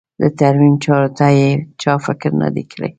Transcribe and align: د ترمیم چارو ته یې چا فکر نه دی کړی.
د 0.21 0.23
ترمیم 0.39 0.75
چارو 0.83 1.09
ته 1.17 1.25
یې 1.37 1.49
چا 1.81 1.93
فکر 2.05 2.29
نه 2.41 2.47
دی 2.55 2.63
کړی. 2.71 2.89